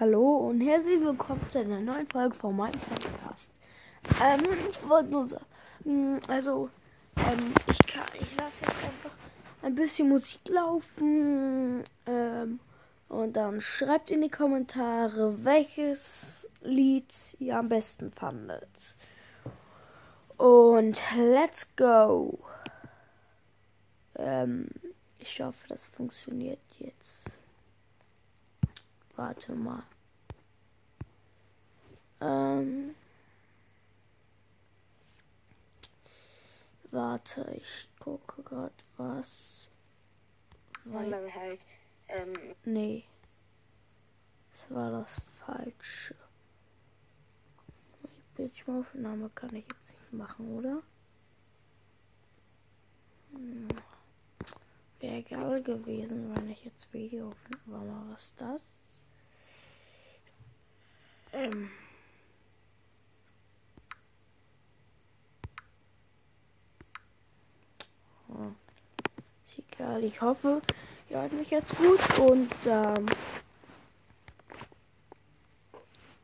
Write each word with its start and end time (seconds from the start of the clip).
Hallo 0.00 0.48
und 0.48 0.60
herzlich 0.60 1.00
willkommen 1.02 1.40
zu 1.50 1.60
einer 1.60 1.78
neuen 1.78 2.08
Folge 2.08 2.34
von 2.34 2.56
meinem 2.56 2.72
Podcast. 2.72 3.52
Ähm, 4.20 4.40
ich 4.68 4.88
wollte 4.88 5.12
nur 5.12 5.24
sagen, 5.24 6.20
also, 6.26 6.68
ähm, 7.16 7.54
ich, 7.70 7.78
kann, 7.86 8.02
ich 8.20 8.36
lasse 8.36 8.64
jetzt 8.64 8.86
einfach 8.86 9.12
ein 9.62 9.76
bisschen 9.76 10.08
Musik 10.08 10.40
laufen. 10.48 11.84
Ähm, 12.06 12.58
und 13.08 13.34
dann 13.34 13.60
schreibt 13.60 14.10
in 14.10 14.22
die 14.22 14.28
Kommentare, 14.28 15.44
welches 15.44 16.50
Lied 16.62 17.14
ihr 17.38 17.56
am 17.56 17.68
besten 17.68 18.10
fandet. 18.10 18.96
Und 20.38 21.00
let's 21.16 21.76
go. 21.76 22.40
Ähm, 24.16 24.66
ich 25.20 25.40
hoffe, 25.40 25.68
das 25.68 25.86
funktioniert 25.86 26.58
jetzt. 26.80 27.30
Warte 29.16 29.52
mal. 29.52 29.82
Ähm. 32.20 32.94
Warte, 36.90 37.52
ich 37.56 37.88
gucke 37.98 38.42
gerade 38.42 38.72
was. 38.96 39.70
Und 40.84 41.10
dann 41.10 41.34
halt, 41.34 41.66
ähm, 42.08 42.54
Nee. 42.64 43.04
Das 44.52 44.70
war 44.76 44.90
das 44.90 45.20
Falsche. 45.44 46.14
Bildschirmaufnahme 48.36 49.30
kann 49.34 49.54
ich 49.54 49.66
jetzt 49.66 50.00
nicht 50.00 50.12
machen, 50.12 50.58
oder? 50.58 50.82
Hm. 53.32 53.68
Wäre 55.00 55.16
egal 55.16 55.62
gewesen, 55.62 56.34
wenn 56.36 56.50
ich 56.50 56.64
jetzt 56.64 56.92
Video 56.92 57.28
aufnehme. 57.28 57.60
Warte 57.66 57.86
mal, 57.86 58.12
was 58.12 58.22
ist 58.24 58.40
das? 58.40 58.62
Ähm. 61.34 61.68
Ist 69.48 69.64
egal, 69.72 70.04
ich 70.04 70.20
hoffe, 70.20 70.62
ihr 71.10 71.20
hört 71.20 71.32
mich 71.32 71.50
jetzt 71.50 71.76
gut 71.76 72.18
und 72.20 72.50
ähm, 72.66 73.06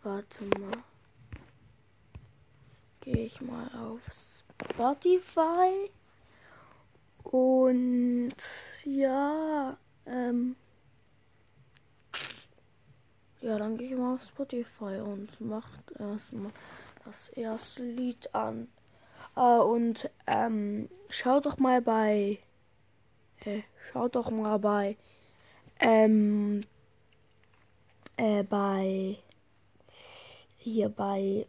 warte 0.02 0.44
mal. 0.44 0.72
Gehe 3.00 3.24
ich 3.24 3.40
mal 3.40 3.68
auf 3.74 4.00
Spotify 4.12 5.90
und 7.24 8.34
ja, 8.84 9.76
ähm, 10.06 10.56
ja, 13.40 13.58
dann 13.58 13.76
gehe 13.76 13.88
ich 13.88 13.96
mal 13.96 14.14
auf 14.14 14.22
Spotify 14.22 15.00
und 15.00 15.40
macht 15.40 15.92
erstmal 15.98 16.52
das 17.04 17.30
erste 17.30 17.82
Lied 17.82 18.34
an. 18.34 18.68
Äh, 19.36 19.40
und 19.40 20.10
ähm, 20.26 20.88
schaut 21.08 21.46
doch 21.46 21.58
mal 21.58 21.80
bei, 21.80 22.38
äh, 23.44 23.62
schaut 23.90 24.14
doch 24.14 24.30
mal 24.30 24.58
bei, 24.58 24.96
ähm, 25.80 26.60
äh, 28.16 28.42
bei, 28.42 29.16
hier 30.58 30.88
bei, 30.90 31.46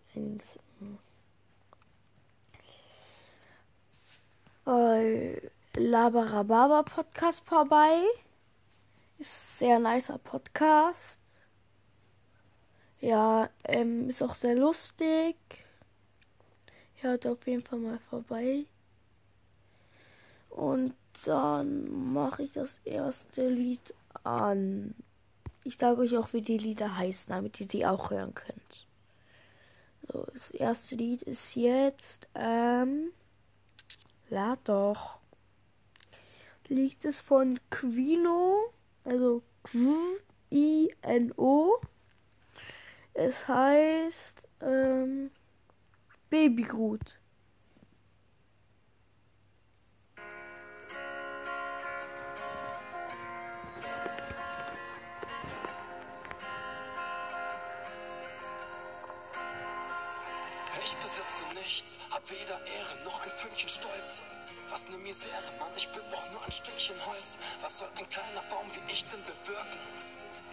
äh, 4.66 5.50
Labarababa 5.75 6.84
Podcast 6.84 7.47
vorbei. 7.47 8.02
Ist 9.19 9.59
sehr 9.59 9.80
nicer 9.80 10.17
Podcast. 10.17 11.21
Ja, 13.02 13.50
ähm, 13.64 14.10
ist 14.10 14.22
auch 14.22 14.36
sehr 14.36 14.56
lustig. 14.56 15.36
Hört 17.02 17.26
auf 17.26 17.48
jeden 17.48 17.66
Fall 17.66 17.80
mal 17.80 17.98
vorbei. 17.98 18.66
Und 20.52 20.94
dann 21.25 22.14
mache 22.14 22.44
ich 22.44 22.53
das 22.53 22.80
erste 22.86 23.50
Lied 23.50 23.96
an. 24.24 24.94
Ich 25.64 25.78
sage 25.78 26.02
euch 26.02 26.16
auch, 26.16 26.31
wie 26.34 26.42
die 26.42 26.59
Lieder 26.59 26.96
heißen, 26.96 27.34
damit 27.34 27.59
ihr 27.59 27.66
die 27.66 27.88
auch 27.88 28.12
hören 28.12 28.36
könnt. 28.36 28.88
So, 30.08 30.28
das 30.34 30.52
erste 30.52 30.96
Lied 30.96 31.24
ist 31.24 31.56
jetzt, 31.56 32.28
ähm, 32.36 33.12
lad 34.30 34.59
doch. 34.66 35.20
Liegt 36.68 37.04
es 37.06 37.20
von 37.20 37.59
Quino, 37.70 38.72
also 39.04 39.42
Q-I-N-O. 39.64 40.22
Es 43.14 43.48
heißt 43.48 44.48
ähm, 44.62 45.32
Baby 46.30 46.64
Groot. 46.64 47.20
Ich 60.84 60.98
besitze 60.98 61.44
nichts, 61.56 62.00
hab 62.10 62.30
weder 62.30 62.60
Ehre 62.66 63.04
noch 63.04 63.22
ein 63.24 63.30
Fünkchen 63.30 63.70
Stolz. 63.70 64.22
Was 64.70 64.88
ne 64.90 64.98
Misere, 64.98 65.32
Mann, 65.60 65.70
ich 65.76 65.90
bin 65.90 66.02
doch 66.12 66.32
nur 66.32 66.44
ein 66.44 66.52
Stückchen 66.52 66.96
Holz. 67.06 67.38
Was 67.62 67.80
soll 67.80 67.90
ein 67.98 68.08
kleiner 68.10 68.42
Baum 68.50 68.66
wie 68.74 68.92
ich 68.92 69.06
denn 69.06 69.22
bewirken? 69.24 69.80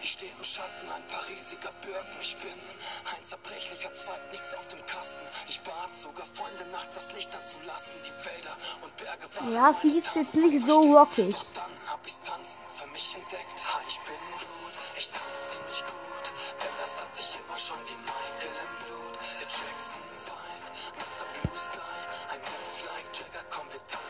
Ich 0.01 0.13
stehe 0.13 0.31
im 0.31 0.45
Schatten, 0.45 0.89
ein 0.95 1.07
paar 1.09 1.27
riesiger 1.29 1.73
Birken. 1.83 2.21
Ich 2.21 2.37
bin 2.37 2.55
ein 2.55 3.25
zerbrechlicher 3.25 3.93
Zweig, 3.93 4.21
nichts 4.31 4.55
auf 4.55 4.67
dem 4.69 4.85
Kasten. 4.87 5.23
Ich 5.49 5.61
bat 5.63 5.95
sogar 5.95 6.25
Freunde, 6.25 6.65
nachts 6.71 6.95
das 6.95 7.13
Licht 7.15 7.35
anzulassen. 7.35 7.95
Die 8.05 8.25
Wälder 8.25 8.57
und 8.83 8.97
Berge 8.97 9.27
waren. 9.35 9.53
Ja, 9.53 9.73
sie 9.75 9.99
ist 9.99 10.15
jetzt 10.15 10.35
nicht 10.35 10.65
so 10.65 10.81
rockig. 10.95 11.35
Doch 11.35 11.47
dann 11.55 11.73
hab 11.87 12.07
ich's 12.07 12.21
tanzen 12.23 12.61
für 12.75 12.87
mich 12.89 13.15
entdeckt. 13.15 13.59
Ha, 13.59 13.81
ich 13.89 13.99
bin 14.07 14.23
gut, 14.39 14.75
ich 14.97 15.11
tanze 15.11 15.59
ziemlich 15.59 15.83
gut. 15.83 16.25
Denn 16.63 16.75
das 16.79 17.01
hatte 17.01 17.19
ich 17.19 17.39
immer 17.43 17.59
schon 17.59 17.79
wie 17.91 17.99
Michael 18.07 18.55
im 18.55 18.73
Blut. 18.87 19.19
Der 19.41 19.49
Jackson 19.51 20.03
5, 20.15 20.95
Mr. 20.95 21.25
Blue 21.43 21.59
Sky. 21.59 21.99
Ein 22.31 22.41
Move 22.47 22.79
like 22.87 23.11
Jagger, 23.19 23.45
komm, 23.51 23.67
wir 23.73 23.83
tanzen 23.87 24.08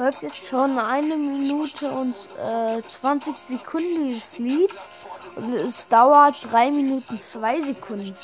Läuft 0.00 0.22
jetzt 0.22 0.46
schon 0.46 0.78
eine 0.78 1.14
Minute 1.14 1.90
und 1.90 2.14
äh, 2.42 2.80
20 2.82 3.36
Sekunden 3.36 4.06
dieses 4.08 4.38
Lied. 4.38 4.72
Und 5.36 5.52
es 5.52 5.88
dauert 5.88 6.42
3 6.50 6.70
Minuten 6.70 7.20
2 7.20 7.60
Sekunden. 7.60 8.14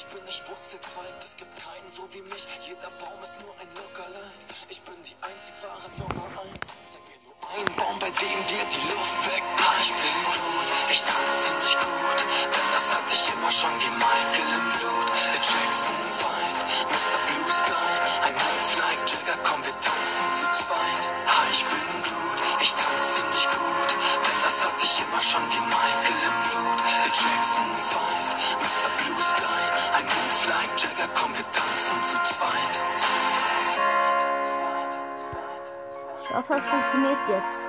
Ich 36.36 36.42
hoffe, 36.42 36.60
es 36.60 36.66
funktioniert 36.66 37.16
jetzt. 37.30 37.64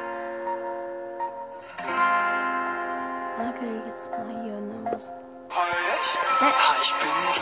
Okay, 3.39 3.71
jetzt 3.87 4.11
mal 4.11 4.27
hier 4.43 4.59
ne, 4.59 4.91
was. 4.91 5.09
Ich 6.83 6.93
bin 6.99 7.07
gut, 7.07 7.39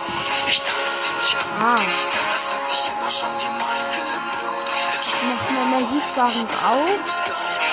ich 0.47 0.61
tanze 0.61 0.85
ziemlich 0.85 1.33
gut. 1.33 1.65
Ah. 1.65 1.81
Das 2.29 2.53
hatte 2.53 2.73
ich 2.77 2.91
immer 2.93 3.09
schon 3.09 3.29
wie 3.41 3.49
Michael 3.57 4.05
im 4.13 4.25
Blut. 4.37 4.69
Jackson 5.01 5.57
eine 5.57 5.65
Energiesparen 5.65 6.45
drauf. 6.45 7.23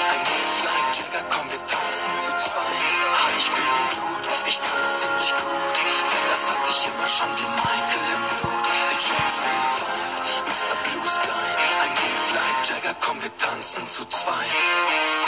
Ein 0.09 0.21
Move 0.25 0.57
like 0.65 0.89
Jagger, 0.97 1.25
komm, 1.29 1.45
wir 1.53 1.61
tanzen 1.69 2.13
zu 2.25 2.33
zweit. 2.49 2.89
Ich 3.37 3.49
bin 3.53 3.69
gut, 4.01 4.25
ich 4.49 4.61
tanze 4.61 4.93
ziemlich 5.05 5.31
gut. 5.37 5.77
Denn 5.77 6.25
das 6.33 6.87
immer 6.89 7.09
schon 7.09 7.29
wie 7.37 7.45
Michael 7.53 8.07
im 8.17 8.25
Blut. 8.33 8.65
Die 8.89 8.97
Jackson 8.97 9.53
5, 9.77 10.41
Mr. 10.49 10.77
Blue 10.89 11.07
Sky, 11.07 11.42
Jagger, 12.73 12.95
komm, 13.01 13.23
wir 13.23 13.37
tanzen 13.37 13.87
zu 13.87 14.03
zweit. 14.09 15.22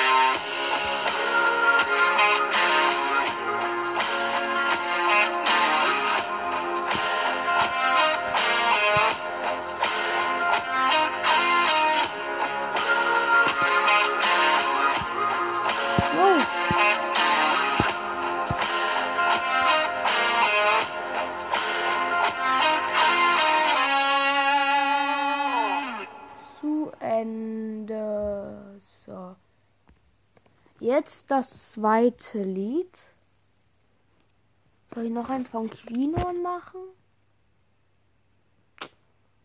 Jetzt 31.25 31.31
das 31.31 31.73
zweite 31.73 32.43
Lied. 32.43 32.99
Soll 34.94 35.06
ich 35.06 35.11
noch 35.11 35.31
eins 35.31 35.49
von 35.49 35.71
Quinon 35.71 36.43
machen? 36.43 36.81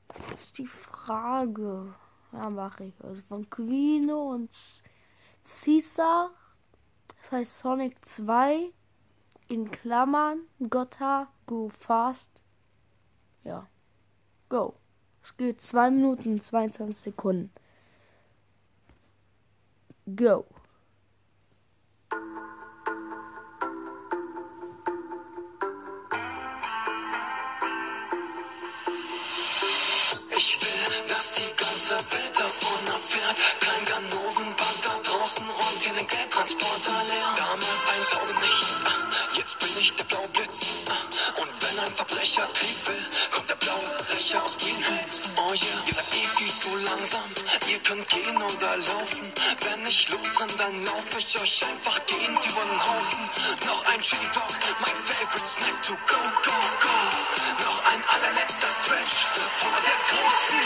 Das 0.10 0.42
ist 0.42 0.58
die 0.58 0.68
Frage. 0.68 1.94
Ja, 2.34 2.50
mache 2.50 2.84
ich. 2.84 2.94
Also 3.02 3.22
von 3.30 3.50
Quino 3.50 4.31
und 4.34 4.50
Caesar. 5.42 6.31
Das 7.18 7.31
heißt 7.31 7.60
Sonic 7.60 8.04
2 8.04 8.74
in 9.48 9.72
Klammern 9.72 10.42
Gotta 10.70 11.30
Go 11.46 11.70
Fast. 11.70 12.30
Ja. 13.46 13.66
Go. 14.50 14.76
Es 15.24 15.38
geht 15.38 15.62
2 15.62 15.92
Minuten 15.92 16.34
und 16.34 16.44
22 16.44 16.98
Sekunden. 16.98 17.54
Go. 20.14 20.46
Verbrecher 42.40 42.54
Krieg 42.54 42.88
will, 42.88 43.06
kommt 43.32 43.50
der 43.50 43.56
blaue 43.56 44.16
Rächer 44.16 44.44
aus 44.44 44.58
Green 44.58 44.82
Hills. 44.82 45.30
Oh 45.36 45.52
yeah, 45.52 45.84
ihr 45.88 45.94
seid 45.94 46.06
eh 46.14 46.28
viel 46.38 46.48
zu 46.48 46.70
langsam. 46.88 47.24
Ihr 47.68 47.80
könnt 47.80 48.08
gehen 48.08 48.38
oder 48.38 48.78
laufen. 48.78 49.28
Wenn 49.66 49.88
ich 49.88 50.10
losrenn, 50.10 50.48
dann 50.58 50.86
lauf 50.86 51.18
ich 51.18 51.42
euch 51.42 51.66
einfach 51.68 52.00
gehend 52.06 52.40
über 52.46 52.62
den 52.62 52.80
Haufen. 52.80 53.24
Noch 53.68 53.86
ein 53.92 54.02
Chili 54.02 54.30
Dog, 54.34 54.48
mein 54.80 54.96
favorite 54.96 55.48
snack 55.48 55.84
to 55.84 55.94
go, 56.08 56.22
go, 56.46 56.56
go. 56.80 56.96
Noch 57.66 57.80
ein 57.92 58.04
allerletzter 58.08 58.72
Stretch 58.72 59.16
vor 59.60 59.78
der 59.84 60.00
großen 60.08 60.59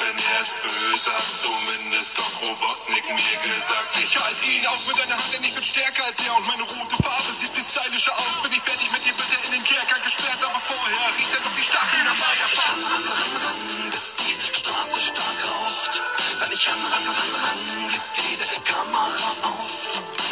denn 0.00 0.18
er 0.34 0.40
ist 0.40 0.54
böse, 0.60 1.12
hat 1.12 1.24
zumindest 1.40 2.18
doch 2.18 2.42
Robotnik 2.42 3.06
mir 3.08 3.36
gesagt. 3.40 3.96
Ich 3.96 4.16
halt 4.16 4.36
ihn 4.44 4.66
auf 4.66 4.86
mit 4.86 5.00
einer 5.00 5.16
Hand, 5.16 5.32
denn 5.32 5.44
ich 5.44 5.54
bin 5.54 5.64
stärker 5.64 6.04
als 6.04 6.20
er 6.26 6.36
und 6.36 6.46
meine 6.46 6.62
rote 6.62 6.96
Farbe 7.02 7.32
sieht 7.40 7.54
viel 7.54 7.64
stylischer 7.64 8.12
aus. 8.12 8.42
Bin 8.42 8.52
ich 8.52 8.60
fertig 8.60 8.92
mit 8.92 9.04
dir, 9.06 9.14
bitte 9.14 9.36
in 9.46 9.52
den 9.52 9.64
Kerker 9.64 10.00
gesperrt, 10.00 10.36
aber 10.44 10.60
vorher 10.60 11.16
riecht 11.16 11.32
er 11.32 11.40
doch 11.40 11.54
die 11.56 11.64
Stacheln 11.64 12.06
am 12.08 12.20
renn, 12.20 13.90
bis 13.90 14.14
die 14.20 14.36
Straße 14.58 15.00
stark 15.00 15.38
raucht. 15.48 16.02
Wenn 16.40 16.52
ich 16.52 16.68
renn, 16.68 16.84
renn, 16.92 17.08
renn, 17.16 17.34
renn, 17.40 17.92
gibt 17.92 18.16
jede 18.20 18.44
Kamera 18.68 19.28
auf. 19.48 19.72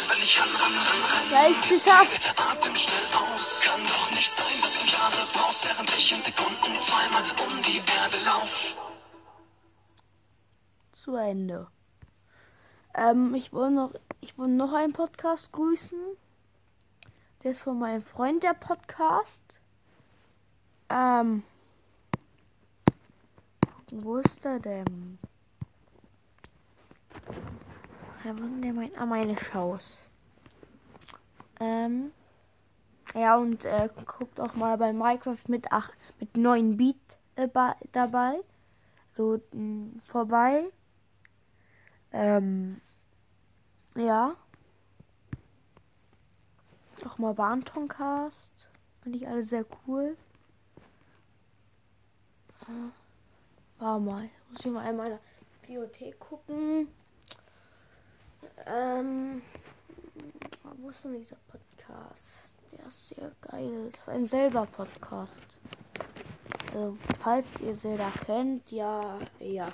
Wenn 0.09 0.21
ich 0.21 0.39
renn, 0.39 0.55
renn, 0.61 0.77
renn, 0.77 1.03
renn, 1.09 1.29
Ja, 1.33 1.47
ist 1.49 1.69
geschafft. 1.69 2.21
Atem 2.37 2.75
schnell 2.75 3.07
aus. 3.17 3.61
Kann 3.65 3.81
doch 3.81 4.11
nicht 4.11 4.29
sein, 4.29 4.61
dass 4.61 4.73
du 4.77 4.85
Jahre 4.93 5.25
brauchst, 5.33 5.65
während 5.65 5.89
ich 5.97 6.11
in 6.11 6.21
Sekunden 6.21 6.79
zweimal 6.79 7.23
um 7.49 7.61
die 7.63 7.77
Erde 7.77 8.17
lauf. 8.25 8.84
Zu 11.05 11.15
Ende. 11.17 11.67
Ähm, 12.95 13.35
ich 13.35 13.53
wollte 13.53 13.75
noch, 13.75 13.93
ich 14.21 14.35
noch 14.37 14.73
einen 14.73 14.91
Podcast 14.91 15.51
grüßen. 15.51 15.99
Der 17.43 17.51
ist 17.51 17.61
von 17.61 17.77
meinem 17.77 18.01
Freund, 18.01 18.41
der 18.41 18.55
Podcast. 18.55 19.43
Ähm, 20.89 21.43
wo 23.91 24.15
ist 24.17 24.43
der 24.43 24.59
denn? 24.59 25.19
Ja, 28.23 28.31
wo 28.35 28.41
sind 28.41 28.63
denn 28.63 28.75
mein, 28.75 28.97
ah, 28.97 29.05
meine 29.05 29.37
Shows? 29.37 30.05
Ähm, 31.59 32.11
ja, 33.13 33.37
und 33.37 33.63
äh, 33.65 33.89
guckt 34.07 34.39
auch 34.39 34.55
mal 34.55 34.75
bei 34.79 34.91
Minecraft 34.91 35.47
mit, 35.49 35.67
ach, 35.69 35.91
mit 36.19 36.35
9 36.35 36.77
Beat 36.77 36.97
äh, 37.35 37.47
dabei. 37.91 38.39
So, 39.13 39.39
mh, 39.51 40.01
vorbei. 40.07 40.71
Ähm, 42.17 42.79
ja. 43.97 44.37
Auch 47.05 47.17
mal 47.17 47.33
Bahntoncast. 47.33 48.69
Finde 49.01 49.17
ich 49.17 49.27
alle 49.27 49.41
sehr 49.41 49.65
cool. 49.85 50.15
Äh, 52.61 53.81
War 53.81 53.99
mal. 53.99 54.29
Muss 54.49 54.65
ich 54.65 54.71
mal 54.71 54.89
in 54.89 54.95
meiner 54.95 55.19
Bibliothek 55.61 56.17
gucken. 56.17 56.87
Ähm, 58.65 59.41
wo 60.77 60.89
ist 60.89 61.03
denn 61.03 61.17
dieser 61.19 61.35
Podcast? 61.51 62.55
Der 62.71 62.87
ist 62.87 63.09
sehr 63.09 63.31
geil. 63.41 63.89
Das 63.91 63.99
ist 63.99 64.09
ein 64.09 64.29
Zelda-Podcast. 64.29 65.33
Also, 66.73 66.97
falls 67.21 67.59
ihr 67.59 67.73
Zelda 67.73 68.09
kennt, 68.25 68.71
ja, 68.71 69.19
ja. 69.39 69.67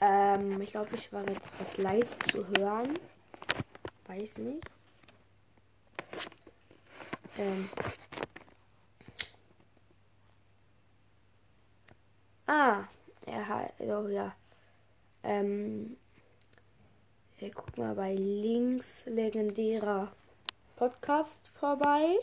Ähm, 0.00 0.60
ich 0.60 0.70
glaube, 0.70 0.94
ich 0.94 1.12
war 1.12 1.22
etwas 1.22 1.76
leise 1.78 2.18
zu 2.20 2.46
hören. 2.48 2.98
Weiß 4.06 4.38
nicht. 4.38 4.64
Ähm. 7.36 7.68
Ah, 12.46 12.84
er 13.26 13.48
hat, 13.48 13.74
oh 13.80 14.08
ja. 14.08 14.34
Ähm. 15.22 15.96
Ja, 17.40 17.48
guck 17.54 17.76
mal 17.78 17.94
bei 17.94 18.14
links 18.14 19.04
legendärer 19.06 20.12
Podcast 20.76 21.48
vorbei. 21.48 22.16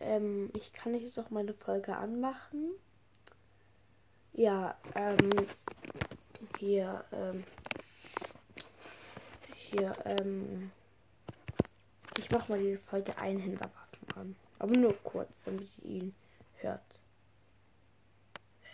Ähm, 0.00 0.50
ich 0.56 0.72
kann 0.72 0.94
jetzt 0.94 1.16
noch 1.16 1.30
meine 1.30 1.54
Folge 1.54 1.96
anmachen. 1.96 2.70
Ja, 4.32 4.76
ähm, 4.96 5.30
hier, 6.64 7.04
ähm, 7.12 7.44
hier, 9.54 9.92
ähm, 10.06 10.70
ich 12.18 12.30
mach 12.30 12.48
mal 12.48 12.58
diese 12.58 12.80
Folge 12.80 13.16
Einhänderwaffen 13.18 14.08
an. 14.16 14.36
Aber 14.58 14.74
nur 14.74 14.96
kurz, 15.02 15.44
damit 15.44 15.68
ihr 15.82 15.90
ihn 15.90 16.14
hört. 16.56 16.80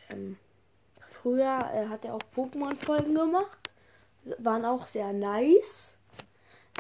Ähm, 0.09 0.39
früher 1.09 1.71
äh, 1.75 1.89
hat 1.89 2.05
er 2.05 2.15
auch 2.15 2.23
Pokémon-Folgen 2.35 3.15
gemacht. 3.15 3.73
Waren 4.39 4.65
auch 4.65 4.87
sehr 4.87 5.13
nice. 5.13 5.97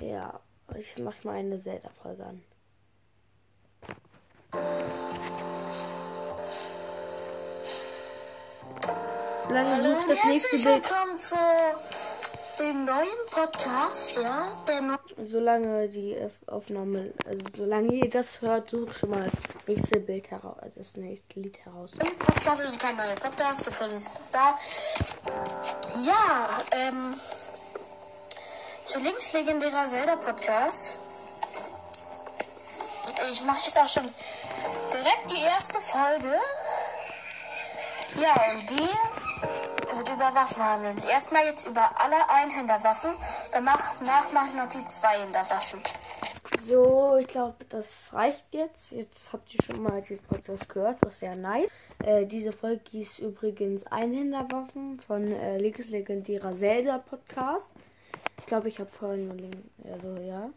Ja, 0.00 0.38
ich 0.76 0.96
mach 0.98 1.24
mal 1.24 1.36
eine 1.36 1.58
Zelda-Folge 1.58 2.24
an. 2.24 2.42
Lange 9.50 9.76
Hallo 9.78 9.96
sucht 9.96 10.10
das 10.10 10.24
nächste 10.26 10.56
Bild. 10.56 10.64
willkommen 10.66 11.16
zu 11.16 11.36
dem 12.60 12.84
neuen 12.84 13.08
Podcast, 13.32 14.20
ja, 14.22 14.52
der 14.68 15.26
Solange 15.26 15.88
die 15.88 16.16
Aufnahme, 16.46 17.12
also 17.26 17.44
solange 17.56 17.92
ihr 17.94 18.08
das 18.08 18.40
hört, 18.42 18.70
sucht 18.70 18.96
schon 18.96 19.10
mal 19.10 19.24
das 19.24 19.34
nächste 19.66 19.98
Bild 19.98 20.30
heraus, 20.30 20.56
also 20.60 20.76
das 20.78 20.96
nächste 20.96 21.40
Lied 21.40 21.58
heraus. 21.64 21.90
Podcast, 21.98 22.48
also 22.48 22.78
kein 22.78 22.94
neuer 22.94 23.16
Podcast, 23.16 23.66
ist 23.66 24.10
da. 24.30 24.56
Ja, 25.98 26.48
ähm, 26.86 27.14
zu 28.84 29.00
links 29.00 29.32
legendärer 29.32 29.84
Zelda 29.84 30.14
Podcast. 30.14 30.96
Ich 33.32 33.42
mache 33.42 33.64
jetzt 33.64 33.78
auch 33.80 33.88
schon 33.88 34.14
direkt 34.92 35.30
die 35.32 35.42
erste 35.42 35.80
Folge. 35.80 36.38
Ja, 38.16 38.34
und 38.52 38.70
die 38.70 38.88
über 40.20 40.34
Waffen 40.34 40.62
handeln. 40.62 40.98
Erstmal 41.08 41.46
jetzt 41.46 41.66
über 41.66 41.80
alle 41.80 42.16
Einhänderwaffen, 42.28 43.10
danach 43.52 44.00
nach 44.02 44.32
mache 44.34 44.48
ich 44.48 44.54
noch 44.54 44.68
die 44.68 44.84
Zweihänderwaffen. 44.84 45.80
So, 46.60 47.16
ich 47.16 47.26
glaube, 47.26 47.56
das 47.70 48.12
reicht 48.12 48.52
jetzt. 48.52 48.90
Jetzt 48.92 49.32
habt 49.32 49.54
ihr 49.54 49.64
schon 49.64 49.82
mal 49.82 50.02
dieses 50.02 50.22
Podcast 50.22 50.68
gehört, 50.68 50.98
was 51.00 51.20
sehr 51.20 51.38
nice. 51.38 51.70
Äh, 52.04 52.26
diese 52.26 52.52
Folge 52.52 52.82
hieß 52.90 53.20
übrigens 53.20 53.86
Einhänderwaffen 53.86 55.00
von 55.00 55.26
äh, 55.26 55.56
Leges 55.56 55.88
legendärer 55.88 56.52
Zelda 56.52 56.98
Podcast. 56.98 57.72
Ich 58.40 58.46
glaube, 58.46 58.68
ich 58.68 58.78
habe 58.78 58.90
vorhin 58.90 59.26
nur 59.26 59.36
Link, 59.36 59.56
also 59.90 60.20
ja. 60.20 60.50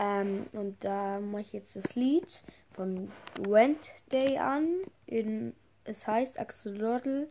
Ähm, 0.00 0.46
und 0.52 0.82
da 0.82 1.20
mache 1.20 1.42
ich 1.42 1.52
jetzt 1.52 1.76
das 1.76 1.94
Lied 1.94 2.42
von 2.74 3.08
Went 3.46 3.92
Day 4.10 4.36
an. 4.38 4.66
In, 5.06 5.54
es 5.84 6.08
heißt 6.08 6.40
Axolotl 6.40 7.28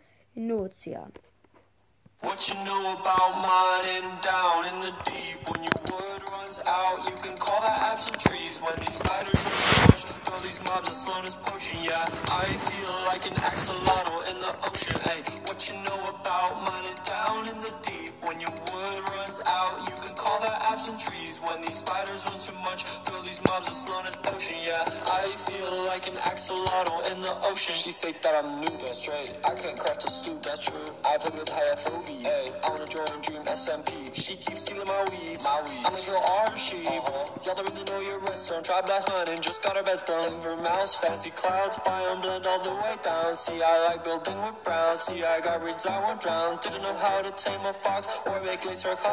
What 2.22 2.48
you 2.48 2.56
know 2.64 2.96
about 2.96 3.36
mining 3.44 4.08
down 4.24 4.64
in 4.72 4.80
the 4.80 4.94
deep? 5.04 5.36
When 5.52 5.60
your 5.60 5.76
wood 5.92 6.22
runs 6.32 6.64
out, 6.66 7.04
you 7.04 7.16
can 7.20 7.36
call 7.36 7.60
that 7.60 7.92
absent 7.92 8.16
trees. 8.16 8.64
When 8.64 8.80
these 8.80 8.96
spiders 8.96 9.44
are 9.44 9.60
much, 9.92 10.08
throw 10.24 10.40
these 10.40 10.64
mobs 10.64 10.88
a 10.88 10.92
slowness 10.92 11.36
potion. 11.36 11.84
Yeah, 11.84 12.08
I 12.32 12.48
feel 12.48 12.96
like 13.12 13.28
an 13.28 13.36
axolotl 13.44 14.24
in 14.32 14.40
the 14.40 14.56
ocean. 14.72 14.96
Hey, 15.04 15.20
what 15.52 15.68
you 15.68 15.76
know 15.84 16.00
about 16.16 16.64
mining 16.64 16.96
down 17.04 17.52
in 17.52 17.60
the 17.60 17.74
deep? 17.84 18.16
When 18.24 18.40
your 18.40 18.56
wood 18.56 19.11
runs 19.32 19.48
out, 19.48 19.80
you 19.88 19.96
can 20.04 20.16
call 20.16 20.40
that 20.42 20.60
absent 20.72 21.00
trees. 21.00 21.40
When 21.40 21.62
these 21.62 21.80
spiders 21.80 22.28
run 22.28 22.36
too 22.40 22.58
much, 22.68 22.84
throw 23.08 23.22
these 23.24 23.40
mobs 23.48 23.70
a 23.70 23.74
slowness 23.74 24.16
potion. 24.18 24.58
Yeah, 24.68 24.84
I 24.84 25.24
feel 25.40 25.72
like 25.88 26.08
an 26.12 26.20
axolotl 26.28 27.00
in 27.12 27.22
the 27.22 27.32
ocean. 27.48 27.76
She 27.76 27.92
say 27.92 28.12
that 28.12 28.44
I'm 28.44 28.60
new, 28.60 28.76
that's 28.84 29.08
right. 29.08 29.32
I 29.48 29.56
can't 29.56 29.80
craft 29.80 30.04
a 30.04 30.10
stew, 30.10 30.36
that's 30.44 30.68
true. 30.68 30.84
I 31.08 31.16
play 31.16 31.32
with 31.32 31.48
high 31.48 31.72
FOV. 31.80 32.12
Hey, 32.20 32.46
I 32.60 32.70
wanna 32.76 32.88
join 32.88 33.08
Dream 33.24 33.44
SMP. 33.48 34.12
She 34.12 34.36
keeps 34.36 34.68
stealing 34.68 34.88
my 34.88 35.00
weeds. 35.16 35.48
My 35.48 35.64
weeds. 35.64 35.88
I'ma 35.88 36.00
kill 36.04 36.20
all 36.28 36.52
her 36.52 36.58
sheep. 36.58 36.84
Uh-huh. 36.92 37.32
Y'all 37.48 37.56
don't 37.56 37.72
really 37.72 37.88
know 37.88 38.02
your 38.04 38.20
redstone. 38.28 38.64
Try 38.64 38.82
blast 38.84 39.08
mine 39.08 39.32
and 39.32 39.40
just 39.40 39.64
got 39.64 39.78
her 39.78 39.84
beds 39.84 40.04
blown. 40.04 40.28
Denver 40.44 40.60
mouse, 40.62 41.00
fancy 41.00 41.32
clouds, 41.32 41.80
biome 41.88 42.22
blend 42.22 42.46
all 42.46 42.62
the 42.64 42.76
way 42.84 42.96
down. 43.04 43.36
See, 43.36 43.64
I 43.64 43.76
like 43.88 44.04
building 44.04 44.36
with 44.44 44.60
brown. 44.64 44.98
See, 44.98 45.24
I 45.24 45.40
got 45.40 45.64
reeds, 45.64 45.86
I 45.86 45.96
won't 46.04 46.20
drown. 46.20 46.60
Didn't 46.60 46.84
know 46.84 46.96
how 47.00 47.22
to 47.24 47.32
tame 47.32 47.64
a 47.64 47.72
fox 47.72 48.22
or 48.28 48.42
make 48.44 48.66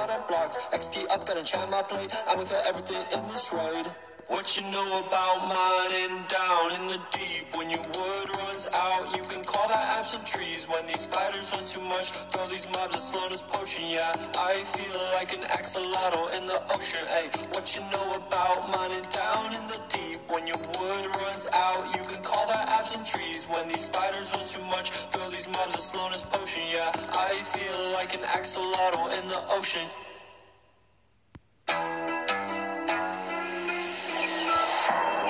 terracotta 0.08 0.28
blocks. 0.28 0.68
XP 0.72 1.10
up, 1.10 1.26
gotta 1.26 1.40
enchant 1.40 1.70
my 1.70 1.82
plate. 1.82 2.12
I'ma 2.28 2.44
kill 2.44 2.60
everything 2.66 3.02
in 3.18 3.22
this 3.26 3.52
raid. 3.52 4.07
What 4.28 4.60
you 4.60 4.70
know 4.70 4.84
about 5.08 5.48
mining 5.48 6.20
down 6.28 6.76
in 6.76 6.84
the 6.92 7.00
deep? 7.16 7.48
When 7.56 7.70
your 7.70 7.80
wood 7.80 8.28
runs 8.36 8.68
out, 8.76 9.16
you 9.16 9.24
can 9.24 9.42
call 9.42 9.66
that 9.68 9.96
absent 9.96 10.26
trees. 10.28 10.68
When 10.68 10.84
these 10.86 11.08
spiders 11.08 11.48
run 11.56 11.64
too 11.64 11.80
much, 11.88 12.12
throw 12.28 12.44
these 12.44 12.68
mobs 12.76 12.94
a 12.94 13.00
slowness 13.00 13.40
potion. 13.40 13.88
Yeah, 13.88 14.12
I 14.36 14.52
feel 14.68 15.00
like 15.16 15.32
an 15.32 15.48
axolotl 15.48 16.28
in 16.36 16.44
the 16.44 16.60
ocean. 16.76 17.00
Hey, 17.08 17.32
what 17.56 17.72
you 17.72 17.80
know 17.88 18.20
about 18.20 18.68
mining 18.68 19.08
down 19.08 19.48
in 19.56 19.64
the 19.64 19.80
deep? 19.88 20.20
When 20.28 20.46
your 20.46 20.60
wood 20.60 21.04
runs 21.24 21.48
out, 21.56 21.88
you 21.96 22.04
can 22.04 22.20
call 22.20 22.44
that 22.52 22.68
absent 22.76 23.08
trees. 23.08 23.48
When 23.48 23.66
these 23.68 23.88
spiders 23.88 24.36
run 24.36 24.44
too 24.44 24.60
much, 24.68 24.92
throw 25.08 25.24
these 25.32 25.48
mobs 25.56 25.72
a 25.72 25.80
slowness 25.80 26.20
potion. 26.28 26.68
Yeah, 26.68 26.92
I 27.16 27.32
feel 27.48 27.80
like 27.96 28.12
an 28.12 28.28
axolotl 28.36 29.08
in 29.08 29.24
the 29.32 29.40
ocean. 29.56 29.88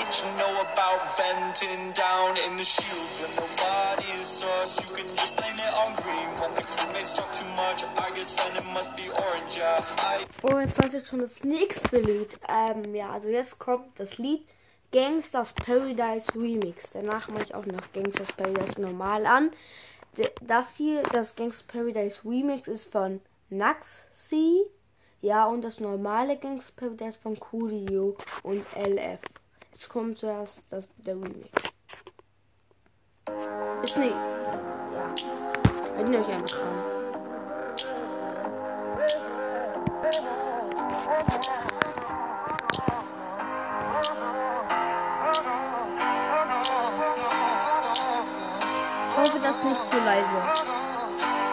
What 0.09 0.25
you 0.25 0.39
know 0.39 0.63
about 0.63 1.05
venting 1.19 1.93
down 1.93 2.39
in 2.49 2.57
the 2.57 2.65
shields 2.65 3.21
when 3.21 3.29
nobody 3.37 4.09
is 4.17 4.43
us? 4.57 4.81
You 4.81 4.97
can 4.97 5.05
just 5.05 5.37
blame 5.37 5.53
it 5.53 5.73
on 5.85 5.93
green. 6.01 6.29
When 6.41 6.49
the 6.57 6.65
crewmates 6.65 7.21
talk 7.21 7.31
too 7.31 7.45
much, 7.61 7.85
I 7.85 8.09
guess 8.17 8.43
then 8.43 8.57
it 8.57 8.65
must 8.73 8.97
be 8.97 9.05
orange. 9.11 9.59
Yeah, 9.59 9.77
I 10.09 10.25
Oh, 10.45 10.61
jetzt 10.61 10.79
wartet 10.83 11.07
schon 11.07 11.19
das 11.19 11.45
nächste 11.45 11.99
Lied. 11.99 12.39
Ähm, 12.49 12.95
ja, 12.95 13.11
also 13.11 13.29
jetzt 13.29 13.59
kommt 13.59 14.01
das 14.01 14.17
Lied 14.17 14.49
Gangsters 14.93 15.53
Paradise 15.53 16.35
Remix. 16.35 16.89
Danach 16.95 17.29
mache 17.29 17.43
ich 17.43 17.55
auch 17.55 17.67
noch 17.67 17.93
Gangsters 17.93 18.33
Paradise 18.33 18.81
normal 18.81 19.27
an. 19.27 19.51
Das 20.41 20.77
hier, 20.77 21.03
das 21.03 21.37
Gangsters 21.37 21.65
Paradise 21.65 22.23
Remix 22.25 22.67
ist 22.67 22.91
von 22.91 23.21
Naxi. 23.51 24.65
Ja, 25.21 25.45
und 25.45 25.61
das 25.61 25.81
normale 25.81 26.39
Gangsters 26.39 26.73
Paradise 26.73 27.19
von 27.19 27.39
Coolio 27.39 28.17
und 28.43 28.65
LF. 28.75 29.21
Jetzt 29.79 29.91
kommt 29.91 30.19
zuerst 30.19 30.73
das, 30.73 30.91
der 30.97 31.15
Remix. 31.15 31.73
Ist 33.85 33.97
nicht. 33.97 34.11
Ja. 34.11 35.15
Hört 35.97 36.09
ihr 36.09 36.19
euch 36.19 36.29
einfach 36.29 36.59
an. 36.59 36.99
Ich 49.09 49.17
hoffe, 49.17 49.39
das 49.39 49.57
ist 49.59 49.65
nicht 49.65 49.91
zu 49.93 49.99
leise. 49.99 51.48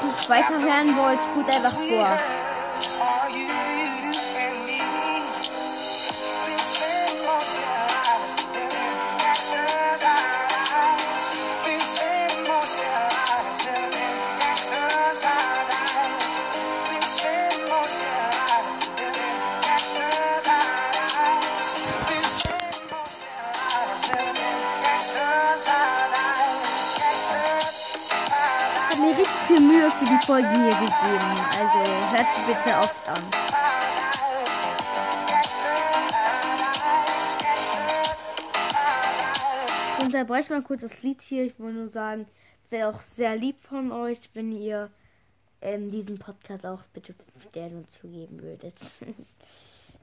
See 0.00 0.06
Wenn 0.06 0.08
ihr 0.08 0.14
es 0.14 0.20
nicht 0.20 0.30
weiter 0.30 0.60
hören 0.60 0.96
wollt, 0.96 1.20
spult 1.22 1.46
einfach 1.48 1.78
vor. 1.78 2.49
Gegeben. 31.10 31.40
Also 31.58 32.16
hört 32.16 32.26
sie 32.34 32.52
bitte 32.52 32.78
oft 32.78 33.08
an. 33.08 33.24
Ich 39.98 40.06
unterbreche 40.06 40.52
mal 40.52 40.62
kurz 40.62 40.80
das 40.82 41.02
Lied 41.02 41.20
hier. 41.22 41.44
Ich 41.44 41.58
will 41.58 41.72
nur 41.72 41.88
sagen, 41.88 42.26
es 42.64 42.72
wäre 42.72 42.88
auch 42.88 43.00
sehr 43.00 43.36
lieb 43.36 43.60
von 43.60 43.92
euch, 43.92 44.30
wenn 44.34 44.52
ihr 44.52 44.90
ähm, 45.60 45.90
diesen 45.90 46.18
Podcast 46.18 46.66
auch 46.66 46.82
bitte 46.92 47.14
Sterne 47.48 47.86
zugeben 47.88 48.42
würdet. 48.42 48.76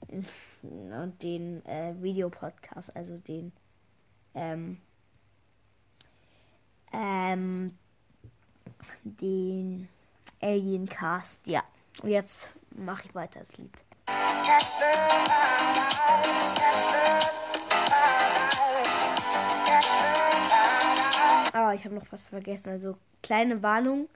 Und 0.61 1.23
den 1.23 1.65
äh, 1.65 1.95
Videopodcast, 2.01 2.95
also 2.95 3.17
den 3.17 3.51
ähm, 4.35 4.77
ähm, 6.93 7.71
den 9.03 9.89
Alien 10.41 10.87
Cast. 10.87 11.45
Ja, 11.47 11.63
und 12.01 12.09
jetzt 12.09 12.49
mache 12.71 13.07
ich 13.07 13.15
weiter 13.15 13.39
das 13.39 13.57
Lied. 13.57 13.71
Ah, 21.53 21.73
ich 21.73 21.85
habe 21.85 21.95
noch 21.95 22.11
was 22.11 22.29
vergessen. 22.29 22.69
Also 22.69 22.97
kleine 23.23 23.63
Warnung, 23.63 24.07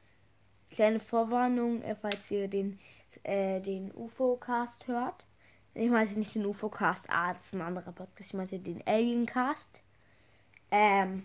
kleine 0.70 1.00
Vorwarnung, 1.00 1.82
äh, 1.82 1.96
falls 1.96 2.30
ihr 2.32 2.48
den 2.48 2.80
äh, 3.24 3.60
den 3.62 3.92
UFO-Cast 3.94 4.88
hört. 4.88 5.26
Ich 5.74 5.90
meinte 5.90 6.18
nicht 6.20 6.36
den 6.36 6.46
UFO-Cast, 6.46 7.10
ah, 7.10 7.34
das 7.34 7.44
ist 7.44 7.54
ein 7.54 7.62
anderer 7.62 7.92
Podcast. 7.92 8.30
Ich 8.30 8.34
meinte 8.34 8.60
den 8.60 8.86
Alien-Cast. 8.86 9.82
Ähm, 10.72 11.24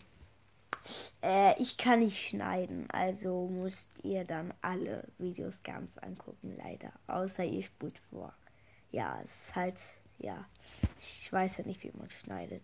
äh, 1.22 1.60
ich 1.60 1.76
kann 1.78 2.00
nicht 2.00 2.28
schneiden, 2.28 2.88
also 2.90 3.48
müsst 3.48 4.04
ihr 4.04 4.24
dann 4.24 4.52
alle 4.62 5.06
Videos 5.18 5.62
ganz 5.62 5.98
angucken, 5.98 6.54
leider. 6.56 6.92
Außer 7.06 7.44
ihr 7.44 7.62
spult 7.62 7.98
vor. 8.10 8.32
Ja, 8.92 9.20
es 9.24 9.48
ist 9.48 9.56
halt, 9.56 9.78
ja, 10.18 10.44
ich 10.98 11.32
weiß 11.32 11.58
ja 11.58 11.64
nicht, 11.64 11.82
wie 11.82 11.92
man 11.96 12.10
schneidet. 12.10 12.62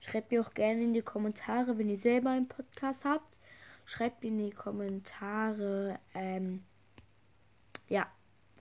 Schreibt 0.00 0.30
mir 0.30 0.40
auch 0.40 0.54
gerne 0.54 0.82
in 0.82 0.92
die 0.92 1.02
Kommentare, 1.02 1.78
wenn 1.78 1.88
ihr 1.88 1.96
selber 1.96 2.30
einen 2.30 2.48
Podcast 2.48 3.04
habt. 3.04 3.38
Schreibt 3.84 4.24
in 4.24 4.38
die 4.38 4.50
Kommentare, 4.50 5.98
ähm, 6.14 6.64
ja, 7.88 8.06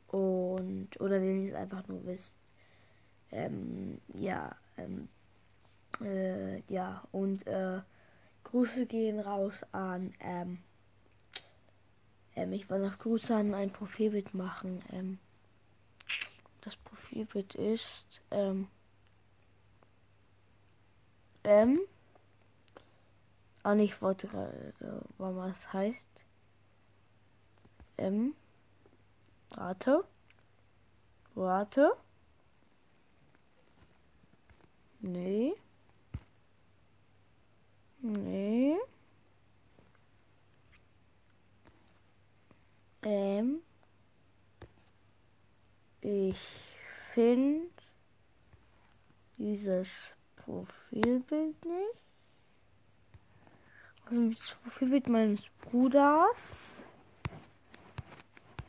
und, 0.07 0.89
oder 0.99 1.21
wenn 1.21 1.43
ihr 1.43 1.49
es 1.49 1.55
einfach 1.55 1.87
nur 1.87 2.05
wisst. 2.05 2.37
Ähm, 3.31 3.99
ja, 4.13 4.55
ähm, 4.77 5.09
äh, 6.01 6.59
ja, 6.71 7.03
und, 7.11 7.45
äh, 7.47 7.79
Grüße 8.55 8.85
gehen 8.85 9.19
raus 9.19 9.65
an, 9.73 10.13
ähm, 10.21 10.63
ähm, 12.37 12.53
ich 12.53 12.69
wollte 12.69 12.85
noch 12.85 12.97
Grüße 12.99 13.35
an 13.35 13.53
ein 13.53 13.69
Profilbild 13.69 14.33
machen, 14.33 14.81
ähm, 14.93 15.19
das 16.61 16.77
Profilbild 16.77 17.55
ist, 17.55 18.21
ähm, 18.31 18.69
ähm, 21.43 21.81
ah, 23.63 23.75
nee, 23.75 23.83
ich 23.83 24.01
wollte 24.01 24.29
gerade, 24.29 24.73
was 25.17 25.35
das 25.35 25.73
heißt, 25.73 26.23
ähm, 27.97 28.35
warte, 29.49 30.05
warte, 31.33 31.91
nee, 35.01 35.57
Nee. 38.05 38.77
Ähm. 43.01 43.59
Ich 46.01 46.37
finde 47.13 47.67
dieses 49.39 49.89
Profilbild 50.35 51.65
nicht. 51.65 51.99
Also 54.05 54.29
das 54.29 54.55
Profilbild 54.61 55.09
meines 55.09 55.49
Bruders. 55.61 56.75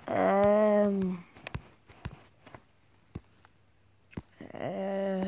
Ähm. 0.06 1.22
Äh. 4.54 5.20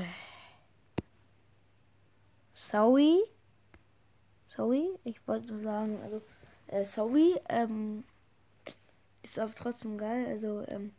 Sorry. 2.53 3.38
Sorry, 4.59 4.89
ich 5.05 5.17
wollte 5.29 5.57
sagen, 5.63 5.97
also, 6.03 6.21
äh, 6.67 6.85
sorry, 6.85 7.37
ähm, 7.49 8.03
ist 9.23 9.39
aber 9.39 9.55
trotzdem 9.55 9.97
geil, 9.97 10.27
also, 10.27 10.65
ähm, 10.67 10.91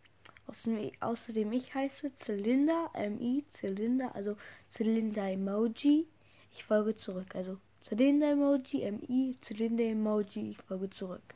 außerdem, 0.48 0.92
außerdem 1.02 1.52
ich 1.52 1.76
heiße 1.76 2.16
Zylinder, 2.16 2.90
MI, 2.94 3.44
Zylinder, 3.50 4.16
also 4.16 4.38
Zylinder 4.70 5.30
Emoji, 5.30 6.08
ich 6.54 6.64
folge 6.64 6.96
zurück, 6.96 7.36
also 7.36 7.58
Zylinder 7.84 8.32
Emoji, 8.32 8.90
MI, 8.90 9.36
Zylinder 9.42 9.84
Emoji, 9.84 10.52
ich 10.52 10.58
folge 10.60 10.90
zurück. 10.90 11.36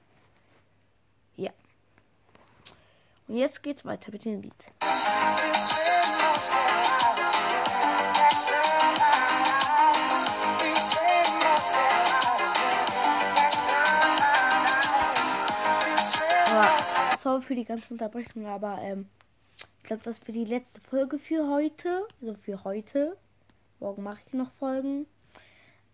Ja. 1.36 1.52
Und 3.28 3.36
jetzt 3.36 3.62
geht's 3.62 3.84
weiter 3.84 4.14
mit 4.14 4.24
dem 4.24 4.42
Lied. 4.42 4.56
Sorry 17.24 17.42
für 17.42 17.56
die 17.56 17.66
ganze 17.66 17.90
Unterbrechung, 17.90 18.46
aber 18.46 18.80
ähm, 18.82 19.08
ich 19.78 19.84
glaube, 19.84 20.04
das 20.04 20.20
wird 20.28 20.36
die 20.36 20.46
letzte 20.46 20.82
Folge 20.82 21.18
für 21.18 21.50
heute. 21.50 22.06
Also 22.22 22.36
für 22.36 22.64
heute. 22.64 23.18
Morgen 23.80 24.04
mache 24.04 24.20
ich 24.28 24.34
noch 24.34 24.52
Folgen. 24.52 25.06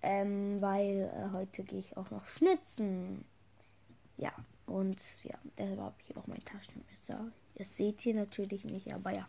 Ähm, 0.02 0.62
weil 0.62 1.12
äh, 1.14 1.34
heute 1.34 1.64
gehe 1.64 1.80
ich 1.80 1.98
auch 1.98 2.10
noch 2.10 2.26
schnitzen. 2.26 3.26
Ja, 4.18 4.32
und 4.66 5.02
ja, 5.24 5.38
deshalb 5.58 5.80
habe 5.80 5.96
ich 6.08 6.18
auch 6.18 6.26
mein 6.28 6.44
Taschenmesser. 6.46 7.32
Das 7.56 7.76
seht 7.76 8.06
ihr 8.06 8.16
natürlich 8.16 8.66
nicht, 8.66 8.94
aber 8.94 9.12
ja. 9.14 9.28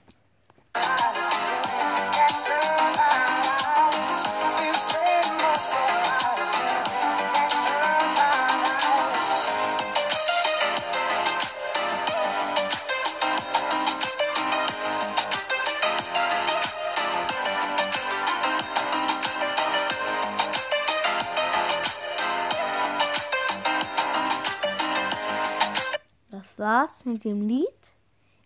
Mit 27.04 27.24
dem 27.24 27.46
Lied. 27.46 27.66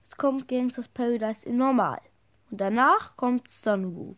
Jetzt 0.03 0.17
kommt 0.17 0.49
Gangsters 0.49 0.89
Paradise 0.89 1.47
in 1.47 1.57
normal. 1.57 2.01
Und 2.51 2.61
danach 2.61 3.17
kommt 3.17 3.51
Sunroof. 3.51 4.17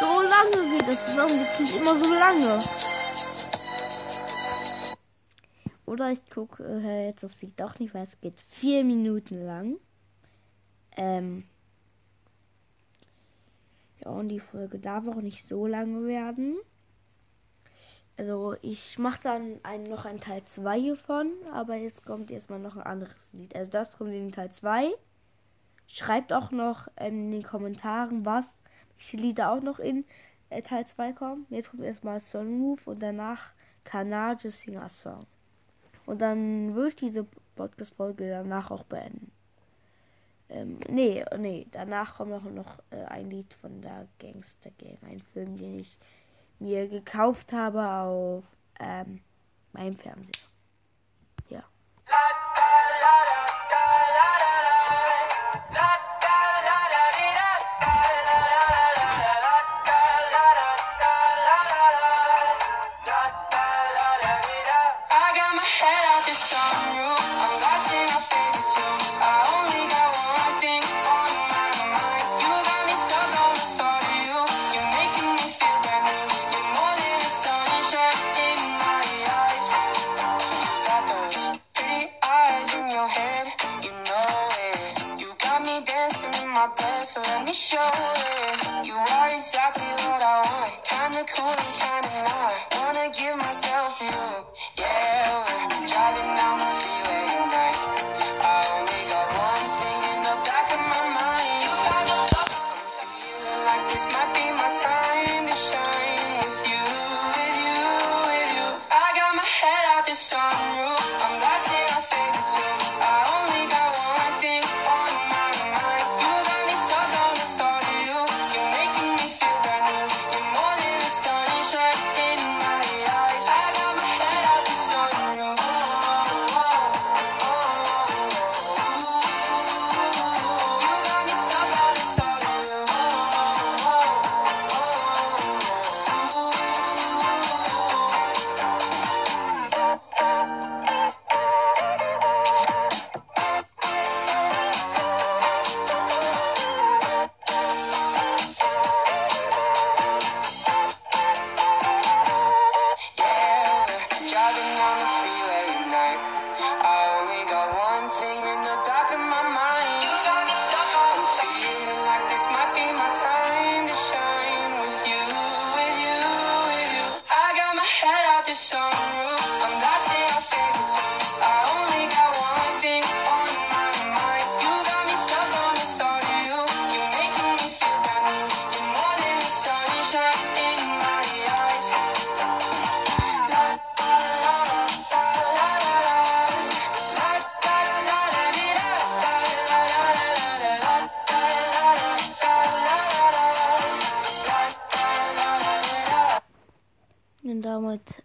So 0.00 0.22
lange 0.22 0.78
geht 0.78 0.88
das. 0.88 1.08
Es 1.60 1.76
immer 1.76 1.94
so 1.96 2.14
lange? 2.14 2.60
Oder 5.86 6.12
ich 6.12 6.28
gucke 6.30 6.62
äh, 6.64 7.06
jetzt 7.06 7.22
das 7.22 7.40
Lied 7.40 7.58
doch 7.58 7.78
nicht, 7.78 7.94
weil 7.94 8.04
es 8.04 8.20
geht 8.20 8.38
vier 8.48 8.84
Minuten 8.84 9.46
lang. 9.46 9.76
Ähm. 10.96 11.44
Ja, 14.04 14.10
und 14.10 14.28
die 14.28 14.38
Folge 14.38 14.78
darf 14.78 15.08
auch 15.08 15.22
nicht 15.22 15.48
so 15.48 15.66
lange 15.66 16.06
werden. 16.06 16.56
Also 18.18 18.56
ich 18.62 18.98
mache 18.98 19.20
dann 19.22 19.60
ein, 19.62 19.84
noch 19.84 20.04
ein 20.04 20.20
Teil 20.20 20.42
2 20.42 20.80
hiervon, 20.80 21.30
aber 21.52 21.76
jetzt 21.76 22.04
kommt 22.04 22.32
erstmal 22.32 22.58
noch 22.58 22.76
ein 22.76 22.82
anderes 22.82 23.32
Lied. 23.32 23.54
Also 23.54 23.70
das 23.70 23.96
kommt 23.96 24.12
in 24.12 24.32
Teil 24.32 24.50
2. 24.50 24.90
Schreibt 25.86 26.32
auch 26.32 26.50
noch 26.50 26.88
in 27.00 27.30
den 27.30 27.44
Kommentaren, 27.44 28.26
was, 28.26 28.50
welche 28.96 29.18
Lieder 29.18 29.52
auch 29.52 29.62
noch 29.62 29.78
in 29.78 30.04
äh, 30.50 30.62
Teil 30.62 30.84
2 30.84 31.12
kommen. 31.12 31.46
Jetzt 31.48 31.70
kommt 31.70 31.84
erstmal 31.84 32.18
Sunroof 32.18 32.88
und 32.88 33.00
danach 33.00 33.50
Kanage 33.84 34.50
Singer 34.50 34.88
Song. 34.88 35.24
Und 36.04 36.20
dann 36.20 36.74
würde 36.74 36.88
ich 36.88 36.96
diese 36.96 37.24
Podcast-Folge 37.54 38.28
danach 38.28 38.72
auch 38.72 38.82
beenden. 38.82 39.30
Ähm, 40.48 40.80
nee, 40.88 41.24
nee, 41.36 41.68
danach 41.70 42.16
kommt 42.16 42.32
auch 42.32 42.42
noch 42.42 42.78
äh, 42.90 43.04
ein 43.04 43.30
Lied 43.30 43.54
von 43.54 43.80
der 43.80 44.08
Gangster 44.18 44.70
Gang. 44.78 44.98
Ein 45.08 45.20
Film, 45.20 45.56
den 45.56 45.78
ich 45.78 45.98
mir 46.58 46.88
gekauft 46.88 47.52
habe 47.52 47.86
auf 47.88 48.56
ähm, 48.80 49.20
meinem 49.72 49.96
Fernseher. 49.96 50.47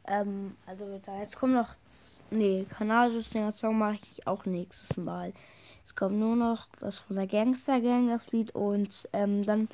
Ähm, 0.07 0.55
also 0.65 0.85
jetzt 1.19 1.37
kommt 1.37 1.53
noch, 1.53 1.69
nee, 2.29 2.65
Kanalsystem 2.77 3.51
Song 3.51 3.77
mache 3.77 3.99
ich 4.11 4.27
auch 4.27 4.45
nächstes 4.45 4.97
Mal. 4.97 5.33
Es 5.85 5.95
kommt 5.95 6.17
nur 6.17 6.35
noch 6.35 6.67
was 6.79 6.99
von 6.99 7.15
der 7.15 7.27
Gangster 7.27 7.81
Gang, 7.81 8.09
das 8.09 8.31
Lied, 8.31 8.55
und 8.55 9.07
ähm, 9.13 9.45
dann 9.45 9.67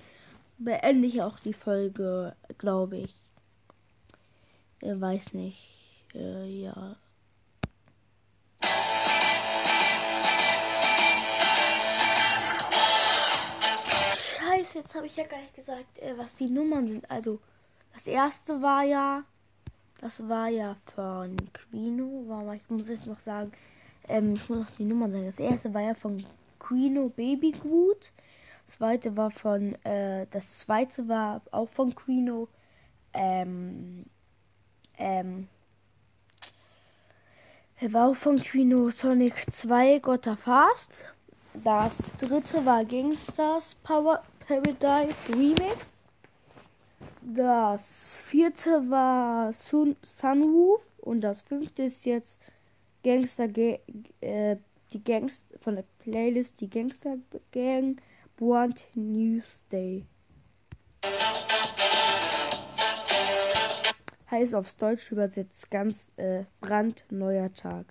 beende 0.57 1.07
ich 1.07 1.21
auch 1.21 1.39
die 1.39 1.53
Folge, 1.53 2.35
glaube 2.57 2.97
ich. 2.97 3.15
Äh, 4.81 4.99
weiß 4.99 5.33
nicht. 5.33 5.59
Äh, 6.13 6.63
ja. 6.63 6.95
Scheiße, 14.37 14.79
jetzt 14.79 14.95
habe 14.95 15.07
ich 15.07 15.15
ja 15.15 15.25
gar 15.25 15.39
nicht 15.39 15.55
gesagt, 15.55 15.99
äh, 15.99 16.17
was 16.17 16.35
die 16.35 16.49
Nummern 16.49 16.87
sind. 16.87 17.09
Also, 17.11 17.39
das 17.93 18.07
erste 18.07 18.61
war 18.61 18.83
ja, 18.83 19.23
das 20.01 20.27
war 20.27 20.47
ja 20.47 20.75
von 20.95 21.35
Quino. 21.53 22.23
Mal, 22.27 22.55
ich 22.55 22.69
muss 22.69 22.87
jetzt 22.87 23.05
noch 23.05 23.19
sagen, 23.19 23.51
ähm, 24.07 24.35
ich 24.35 24.49
muss 24.49 24.59
noch 24.59 24.75
die 24.77 24.85
Nummern 24.85 25.11
sagen. 25.11 25.25
Das 25.25 25.39
erste 25.39 25.73
war 25.73 25.81
ja 25.81 25.93
von 25.93 26.25
Quino 26.59 27.09
Baby 27.09 27.51
Groot. 27.51 28.11
Das 28.65 28.77
zweite 28.77 29.17
war 29.17 29.31
von, 29.31 29.73
äh, 29.83 30.27
das 30.31 30.59
zweite 30.59 31.07
war 31.07 31.41
auch 31.51 31.69
von 31.69 31.93
Quino. 31.95 32.47
Ähm, 33.13 34.05
ähm, 34.97 35.47
war 37.81 38.09
auch 38.09 38.15
von 38.15 38.37
Quino 38.37 38.89
Sonic 38.89 39.33
2 39.51 39.99
Gotta 39.99 40.35
Fast. 40.35 41.05
Das 41.63 42.11
dritte 42.17 42.63
war 42.65 42.85
Gangsters 42.85 43.75
Power 43.75 44.21
Paradise 44.47 45.15
Remix. 45.33 45.98
Das 47.21 48.15
vierte 48.15 48.89
war 48.89 49.51
Sun 49.51 49.95
Sunroof 50.01 50.81
und 51.01 51.21
das 51.21 51.41
fünfte 51.41 51.83
ist 51.83 52.05
jetzt 52.05 52.41
Gangster 53.03 53.47
Ga 53.47 53.77
äh, 54.21 54.55
die 54.93 55.03
Gangs 55.03 55.45
von 55.59 55.75
der 55.75 55.83
Playlist 55.99 56.61
die 56.61 56.69
Gangster 56.69 57.17
Gang 57.51 58.01
Want 58.37 58.85
News 58.95 59.65
Day. 59.71 60.05
Heißt 64.31 64.55
aufs 64.55 64.77
Deutsch 64.77 65.11
übersetzt 65.11 65.69
ganz 65.69 66.09
äh, 66.17 66.43
brandneuer 66.61 67.53
Tag. 67.53 67.85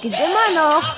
Geht 0.00 0.12
immer 0.12 0.62
noch. 0.62 0.95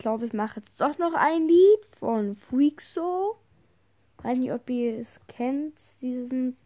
Ich 0.00 0.02
glaube, 0.02 0.24
ich 0.24 0.32
mache 0.32 0.60
jetzt 0.60 0.80
doch 0.80 0.96
noch 0.96 1.12
ein 1.12 1.46
Lied 1.46 1.84
von 1.84 2.34
Freakso. 2.34 3.36
Weiß 4.22 4.38
nicht, 4.38 4.50
ob 4.50 4.70
ihr 4.70 4.98
es 4.98 5.20
kennt, 5.28 5.74
diesen 6.00 6.56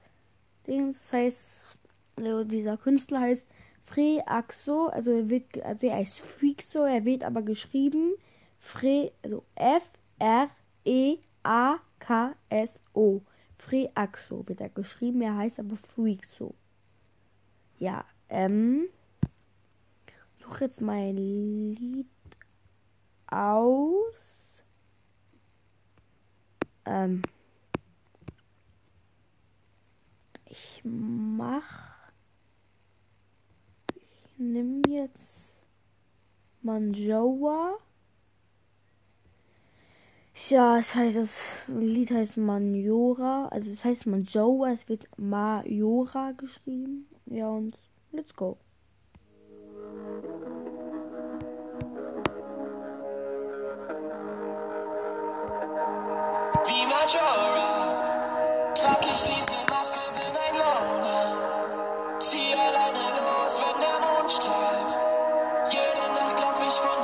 Ding. 0.68 0.92
Das 0.92 1.12
heißt, 1.12 1.78
also 2.14 2.44
dieser 2.44 2.76
Künstler 2.76 3.22
heißt 3.22 3.48
Freaxo, 3.86 4.86
also 4.86 5.10
er 5.10 5.30
wird, 5.30 5.60
also 5.64 5.88
er 5.88 5.96
heißt 5.96 6.20
Freakso, 6.20 6.84
er 6.84 7.04
wird 7.04 7.24
aber 7.24 7.42
geschrieben 7.42 8.14
Fre, 8.60 9.10
also 9.20 9.42
E 10.84 11.18
A 11.42 11.78
K 11.98 12.36
S 12.50 12.78
O. 12.92 13.20
Freaxo 13.58 14.46
wird 14.46 14.60
er 14.60 14.68
geschrieben, 14.68 15.22
er 15.22 15.36
heißt 15.36 15.58
aber 15.58 15.76
Freakso. 15.76 16.54
Ja, 17.80 18.04
ähm 18.28 18.84
suche 20.40 20.66
jetzt 20.66 20.82
mein 20.82 21.16
Lied 21.16 22.06
aus. 23.26 24.62
Ähm, 26.86 27.22
ich 30.46 30.82
mach. 30.84 31.94
Ich 33.94 34.38
nehme 34.38 34.82
jetzt 34.88 35.56
Manjoa. 36.62 37.78
Ja, 40.48 40.78
es 40.78 40.94
heißt, 40.94 41.16
das 41.16 41.58
Lied 41.68 42.10
heißt 42.10 42.36
Manjora. 42.38 43.48
Also 43.48 43.70
es 43.70 43.84
heißt 43.84 44.06
Manjoa, 44.06 44.72
es 44.72 44.88
wird 44.88 45.06
Majora 45.16 46.32
geschrieben. 46.32 47.06
Ja, 47.26 47.48
und 47.48 47.78
let's 48.12 48.34
go. 48.34 48.56
Wie 56.66 56.86
Majora 56.86 58.72
trag 58.74 59.00
ich 59.02 59.22
diese 59.24 59.56
Maske, 59.68 60.00
bin 60.14 60.34
ein 60.34 60.54
Loner. 60.54 62.18
Zieh 62.18 62.54
alleine 62.54 63.04
los, 63.20 63.60
wenn 63.60 63.80
der 63.80 63.98
Mond 64.00 64.32
strahlt. 64.32 64.98
Jede 65.68 66.12
Nacht 66.14 66.40
lauf 66.40 66.58
ich 66.66 66.74
von 66.74 67.03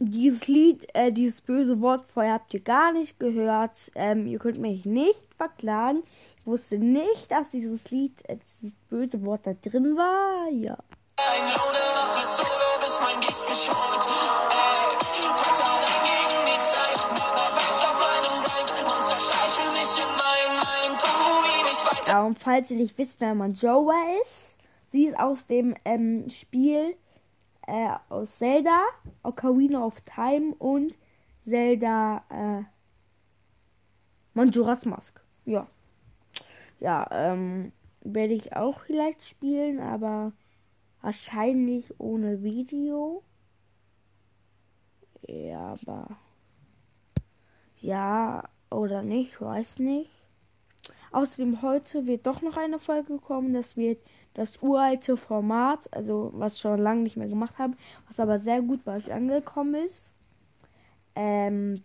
Dieses 0.00 0.48
Lied, 0.48 0.86
äh, 0.94 1.10
dieses 1.10 1.40
böse 1.40 1.80
Wort 1.80 2.04
vorher 2.06 2.34
habt 2.34 2.52
ihr 2.52 2.60
gar 2.60 2.92
nicht 2.92 3.18
gehört. 3.18 3.90
Ähm, 3.94 4.26
ihr 4.26 4.38
könnt 4.38 4.58
mich 4.58 4.84
nicht 4.84 5.28
verklagen. 5.36 6.02
Ich 6.40 6.46
wusste 6.46 6.78
nicht, 6.78 7.30
dass 7.30 7.50
dieses 7.50 7.90
Lied, 7.90 8.12
äh, 8.28 8.36
dieses 8.36 8.74
böse 8.90 9.24
Wort 9.24 9.46
da 9.46 9.52
drin 9.54 9.96
war. 9.96 10.50
Ja. 10.50 10.76
Ein 11.16 11.44
Loner 11.46 11.94
macht 11.94 12.22
es 12.22 12.36
solo, 12.36 12.48
bis 12.80 13.00
mein 13.00 13.20
Geist 13.20 13.48
mich 13.48 13.70
holt. 13.70 14.06
Ey, 14.50 14.98
Vertrauen 15.36 15.86
gegen 16.04 16.44
die 16.44 16.60
Zeit, 16.60 17.08
mit 17.10 17.22
ner 17.22 17.50
Vibes 17.54 17.84
auf 17.84 17.96
meinem 18.02 18.44
Grind. 18.44 18.70
Monster 18.88 19.16
schleichen 19.16 19.70
sich 19.70 20.02
in 20.02 20.10
mein 20.18 20.50
Mind, 20.58 21.00
tu 21.00 21.08
ihn 21.08 21.64
nicht 21.64 21.86
weiter. 21.86 22.12
Ja, 22.12 22.22
und 22.24 22.38
falls 22.38 22.70
ihr 22.70 22.78
nicht 22.78 22.98
wisst, 22.98 23.20
wer 23.20 23.34
Manjoa 23.34 23.94
ist, 24.20 24.43
sie 24.94 25.06
ist 25.06 25.18
aus 25.18 25.48
dem 25.48 25.74
ähm, 25.84 26.30
Spiel 26.30 26.94
äh, 27.66 27.90
aus 28.08 28.38
Zelda, 28.38 28.80
Ocarina 29.24 29.84
of 29.84 30.00
Time 30.02 30.54
und 30.60 30.96
Zelda 31.44 32.22
äh, 32.30 32.62
Majora's 34.34 34.86
Mask. 34.86 35.20
Ja. 35.46 35.66
Ja, 36.78 37.08
ähm, 37.10 37.72
werde 38.02 38.34
ich 38.34 38.54
auch 38.54 38.82
vielleicht 38.82 39.24
spielen, 39.26 39.80
aber 39.80 40.30
wahrscheinlich 41.00 41.98
ohne 41.98 42.44
Video. 42.44 43.24
Ja, 45.26 45.76
aber 45.82 46.06
ja 47.80 48.48
oder 48.70 49.02
nicht, 49.02 49.40
weiß 49.40 49.80
nicht. 49.80 50.12
Außerdem 51.10 51.62
heute 51.62 52.06
wird 52.06 52.28
doch 52.28 52.42
noch 52.42 52.56
eine 52.56 52.78
Folge 52.78 53.18
kommen. 53.18 53.54
Das 53.54 53.76
wird 53.76 53.98
das 54.34 54.62
uralte 54.62 55.16
Format, 55.16 55.92
also 55.92 56.30
was 56.34 56.58
schon 56.58 56.80
lange 56.80 57.02
nicht 57.02 57.16
mehr 57.16 57.28
gemacht 57.28 57.58
habe, 57.58 57.74
was 58.08 58.20
aber 58.20 58.38
sehr 58.38 58.60
gut 58.62 58.84
bei 58.84 58.96
euch 58.96 59.12
angekommen 59.12 59.74
ist. 59.76 60.16
Ähm, 61.14 61.82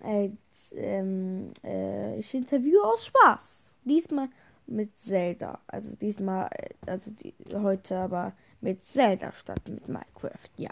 äh, 0.00 0.30
ähm, 0.72 1.48
äh, 1.62 2.18
ich 2.18 2.34
interviewe 2.34 2.82
aus 2.84 3.06
Spaß. 3.06 3.74
Diesmal 3.84 4.28
mit 4.66 4.98
Zelda. 4.98 5.58
Also 5.66 5.94
diesmal, 5.96 6.48
äh, 6.52 6.70
also 6.86 7.10
die, 7.10 7.34
heute 7.54 7.98
aber 7.98 8.32
mit 8.60 8.84
Zelda 8.84 9.32
statt 9.32 9.60
mit 9.68 9.86
Minecraft, 9.88 10.50
ja. 10.56 10.70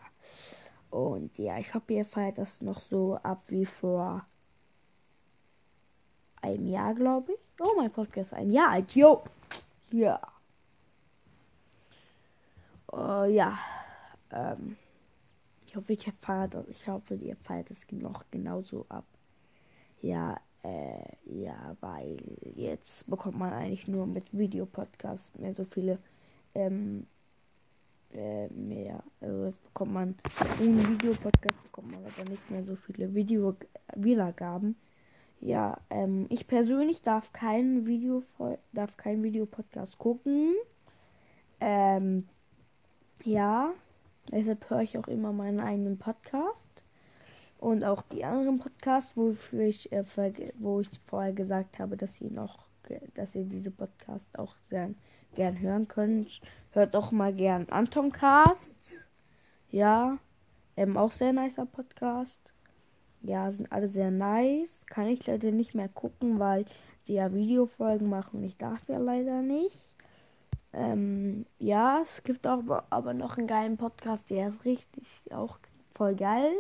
Und 0.91 1.37
ja, 1.39 1.59
ich 1.59 1.75
hoffe, 1.75 1.93
ihr 1.93 2.05
feiert 2.05 2.39
das 2.39 2.63
noch 2.63 2.81
so 2.81 3.17
ab 3.23 3.43
wie 3.49 3.67
vor 3.67 4.25
einem 6.41 6.67
Jahr, 6.67 6.95
glaube 6.95 7.33
ich. 7.33 7.39
Oh, 7.61 7.73
mein 7.77 7.91
Podcast 7.91 8.33
ist 8.33 8.39
ein 8.39 8.51
Jahr 8.51 8.71
alt. 8.71 8.95
Jo. 8.95 9.23
Ja. 9.91 10.21
Äh, 12.93 13.35
ja. 13.35 13.59
Ähm, 14.31 14.77
ich 15.67 15.77
hoffe, 15.77 15.93
ihr 15.93 16.13
feiert 16.21 16.55
das. 16.55 16.69
Ich 16.69 16.89
hoffe, 16.89 17.15
ihr 17.15 17.37
feiert 17.37 17.71
es 17.71 17.87
noch 17.91 18.25
genauso 18.31 18.87
ab. 18.89 19.05
Ja, 20.01 20.39
äh, 20.63 21.43
ja, 21.43 21.77
weil 21.81 22.19
jetzt 22.55 23.09
bekommt 23.09 23.39
man 23.39 23.53
eigentlich 23.53 23.89
nur 23.89 24.07
mit 24.07 24.37
Videopodcast 24.37 25.39
mehr 25.39 25.55
so 25.55 25.65
viele, 25.65 25.99
ähm, 26.55 27.07
äh, 28.13 28.49
mehr. 28.49 29.03
Also 29.21 29.45
jetzt 29.45 29.63
bekommt 29.65 29.93
man 29.93 30.15
ohne 30.61 30.89
Videopodcast 30.89 31.63
bekommt 31.65 31.93
man 31.93 32.05
aber 32.05 32.31
nicht 32.31 32.51
mehr 32.51 32.65
so 32.65 32.75
viele 32.75 33.15
Video 33.15 33.55
Wiedergaben. 33.95 34.77
Ja, 35.41 35.79
ähm, 35.91 36.27
ich 36.31 36.47
persönlich 36.47 37.03
darf 37.03 37.33
kein 37.33 37.87
Video 37.87 38.23
darf 38.73 38.97
kein 38.97 39.23
Videopodcast 39.23 39.99
gucken. 39.99 40.55
Ähm, 41.61 42.27
ja, 43.27 43.73
deshalb 44.31 44.71
höre 44.71 44.83
ich 44.83 44.97
auch 44.97 45.09
immer 45.09 45.33
meinen 45.33 45.61
eigenen 45.61 45.99
Podcast. 45.99 46.85
Und 47.59 47.85
auch 47.85 48.03
die 48.03 48.25
anderen 48.25 48.59
Podcasts, 48.59 49.17
wofür 49.17 49.63
ich, 49.63 49.91
äh, 49.91 50.05
wo 50.59 50.81
ich 50.81 50.89
vorher 51.05 51.33
gesagt 51.33 51.79
habe, 51.79 51.97
dass 51.97 52.21
ihr 52.21 52.31
noch, 52.31 52.67
dass 53.15 53.35
ihr 53.35 53.45
diese 53.45 53.71
Podcast 53.71 54.39
auch 54.39 54.55
sehr 54.71 54.91
gern 55.35 55.59
hören 55.59 55.89
könnt. 55.89 56.41
Hört 56.73 56.95
doch 56.95 57.11
mal 57.11 57.33
gern 57.33 57.67
Anton 57.71 58.13
Cast. 58.13 59.07
Ja, 59.71 60.19
ähm, 60.77 60.97
auch 60.97 61.11
sehr 61.11 61.33
nicer 61.33 61.67
Podcast. 61.67 62.39
Ja, 63.23 63.51
sind 63.51 63.73
alle 63.73 63.89
sehr 63.89 64.13
nice. 64.13 64.87
Kann 64.87 65.09
ich 65.09 65.27
leider 65.27 65.51
nicht 65.51 65.75
mehr 65.75 65.89
gucken, 65.89 66.39
weil 66.39 66.65
sie 67.03 67.15
ja 67.15 67.33
Videofolgen 67.33 68.09
machen 68.09 68.39
und 68.39 68.45
ich 68.45 68.57
darf 68.57 68.89
ja 68.89 68.99
leider 68.99 69.43
nicht. 69.43 69.96
Ähm, 70.77 71.47
ja, 71.59 72.01
es 72.03 72.23
gibt 72.23 72.47
auch 72.47 72.63
aber 72.91 73.15
noch 73.15 73.39
einen 73.39 73.47
geilen 73.47 73.79
Podcast, 73.79 74.29
der 74.29 74.49
ist 74.49 74.67
richtig 74.67 75.05
auch 75.33 75.59
voll 75.95 76.15
geil. 76.15 76.53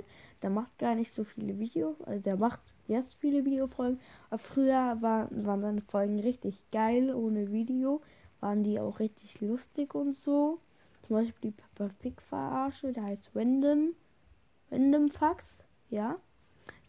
Der 0.43 0.49
macht 0.49 0.79
gar 0.79 0.95
nicht 0.95 1.15
so 1.15 1.23
viele 1.23 1.59
Videos, 1.59 2.01
also 2.03 2.23
der 2.23 2.37
macht 2.37 2.61
jetzt 2.89 3.15
viele 3.17 3.45
Videofolgen. 3.45 4.01
Aber 4.31 4.39
früher 4.39 4.97
war, 5.01 5.29
waren 5.31 5.61
seine 5.61 5.83
Folgen 5.83 6.19
richtig 6.21 6.63
geil 6.73 7.15
ohne 7.15 7.53
Video. 7.53 8.01
Waren 8.41 8.63
die 8.63 8.81
auch 8.81 9.01
richtig 9.01 9.41
lustig 9.43 9.95
und 9.95 10.15
so. 10.15 10.61
Zum 11.07 11.17
Beispiel 11.17 11.51
die 11.51 11.57
Peppa 11.57 11.93
Pig 12.01 12.21
Verarsche, 12.23 12.93
der 12.93 13.05
heißt 13.05 13.31
Random. 13.35 13.95
Random 14.71 15.11
Fax, 15.11 15.63
ja. 15.91 16.17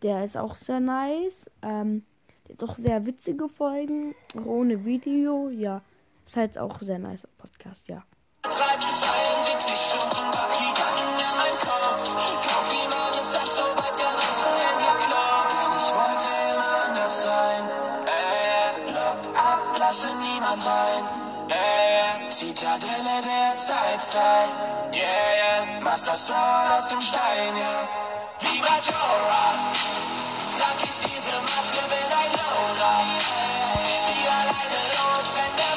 Der 0.02 0.24
ist 0.24 0.38
auch 0.38 0.56
sehr 0.56 0.80
nice. 0.80 1.52
Ähm, 1.62 2.04
der 2.48 2.56
hat 2.56 2.64
auch 2.64 2.76
sehr 2.78 3.06
witzige 3.06 3.50
Folgen, 3.50 4.16
auch 4.36 4.46
ohne 4.46 4.86
Video, 4.86 5.50
ja. 5.50 5.82
Ist 6.28 6.36
halt 6.36 6.58
auch 6.58 6.76
sehr 6.82 7.00
nice 7.00 7.26
Podcast, 7.38 7.88
ja. 7.88 8.04
Treibt 8.42 8.84
72 8.84 9.74
Stunden 9.74 10.28
wach, 10.34 10.52
Giganten 10.60 11.08
in 11.08 11.34
meinem 11.40 11.58
Kopf. 11.58 12.04
Kauf 12.44 12.68
ihm 12.74 12.92
alles 12.92 13.34
ab, 13.34 13.48
sobald 13.48 13.96
der 13.98 14.12
Rassenhändler 14.12 14.98
klopft. 15.00 15.56
Denn 15.64 15.72
ich 15.78 15.90
wollte 15.96 16.28
immer 16.52 16.84
anders 16.86 17.24
sein. 17.24 17.64
Lockt 18.88 19.28
ab, 19.40 19.64
lasse 19.80 20.10
niemand 20.18 20.66
rein. 20.66 22.30
Zitadelle 22.30 23.22
der 23.24 23.56
Zeitstyle. 23.56 24.52
Yeah, 24.94 25.00
yeah, 25.00 25.80
Master 25.82 26.14
Sword 26.14 26.72
aus 26.76 26.88
dem 26.88 27.00
Stein, 27.00 27.56
ja. 27.56 27.88
Vibratora. 28.42 29.72
Trag 30.60 30.76
ich 30.84 31.00
diese 31.08 31.40
Maske, 31.40 31.88
bin 31.88 32.12
ein 32.12 32.32
Loner. 32.36 33.00
Zieh 33.86 34.28
alleine 34.28 34.82
los, 34.92 35.36
wenn 35.38 35.56
der 35.56 35.77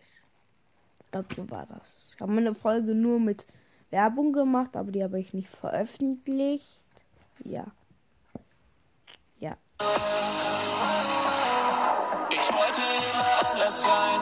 So 1.13 1.49
war 1.49 1.65
das. 1.67 2.13
Ich 2.15 2.21
habe 2.21 2.31
meine 2.31 2.53
Folge 2.53 2.95
nur 2.95 3.19
mit 3.19 3.45
Werbung 3.89 4.31
gemacht, 4.31 4.77
aber 4.77 4.91
die 4.91 5.03
habe 5.03 5.19
ich 5.19 5.33
nicht 5.33 5.49
veröffentlicht. 5.49 6.81
Ja. 7.43 7.65
Ja. 9.39 9.57
Ich 12.29 12.53
wollte 12.53 12.81
immer 12.81 13.51
anders 13.51 13.83
sein. 13.83 14.21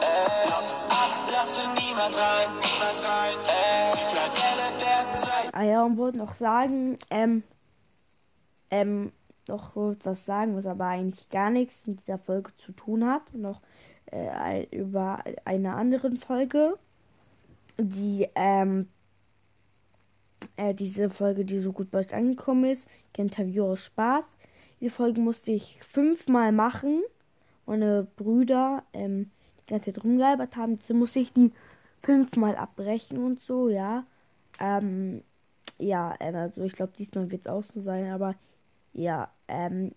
Äh, 0.00 0.42
lasse 1.42 1.62
niemand 1.80 2.16
rein, 2.16 2.48
niemand 2.48 3.08
rein. 3.08 3.34
Äh, 3.46 3.88
Zitadelle 3.88 4.76
der 4.80 5.12
Zeit. 5.12 5.54
Ah 5.54 5.62
ja, 5.62 5.84
und 5.84 5.96
wollte 5.96 6.18
noch 6.18 6.34
sagen, 6.34 6.96
ähm, 7.10 7.42
ähm, 8.70 9.12
noch 9.48 9.74
kurz 9.74 10.06
was 10.06 10.24
sagen, 10.24 10.56
was 10.56 10.66
aber 10.66 10.86
eigentlich 10.86 11.28
gar 11.30 11.50
nichts 11.50 11.86
mit 11.86 12.00
dieser 12.00 12.18
Folge 12.18 12.56
zu 12.56 12.72
tun 12.72 13.06
hat. 13.06 13.34
Noch 13.34 13.60
äh, 14.12 14.66
über 14.70 15.24
eine 15.44 15.74
andere 15.74 16.10
Folge, 16.12 16.78
die, 17.78 18.28
ähm, 18.34 18.88
äh, 20.56 20.74
diese 20.74 21.10
Folge, 21.10 21.44
die 21.44 21.60
so 21.60 21.72
gut 21.72 21.90
bei 21.90 22.00
euch 22.00 22.14
angekommen 22.14 22.64
ist, 22.64 22.88
Interview 23.16 23.64
aus 23.64 23.84
Spaß. 23.84 24.38
Diese 24.80 24.94
Folge 24.94 25.20
musste 25.20 25.52
ich 25.52 25.82
fünfmal 25.82 26.52
machen. 26.52 27.02
Meine 27.66 28.06
Brüder, 28.16 28.82
ähm, 28.92 29.30
die 29.60 29.70
ganze 29.70 29.92
Zeit 29.92 30.04
rumgealbert 30.04 30.56
haben, 30.56 30.78
so 30.82 30.94
musste 30.94 31.20
ich 31.20 31.32
die 31.32 31.52
fünfmal 32.00 32.56
abbrechen 32.56 33.18
und 33.18 33.40
so, 33.40 33.68
ja. 33.68 34.04
Ähm, 34.60 35.22
ja, 35.78 36.14
ähm, 36.20 36.34
also 36.34 36.62
ich 36.62 36.72
glaube, 36.74 36.92
diesmal 36.98 37.30
wird 37.30 37.42
es 37.42 37.46
auch 37.46 37.62
so 37.62 37.80
sein, 37.80 38.10
aber 38.10 38.34
ja, 38.92 39.30
ähm, 39.48 39.92